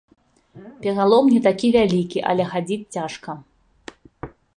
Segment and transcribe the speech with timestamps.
[0.85, 3.37] Пералом не такі вялікі, але хадзіць цяжка.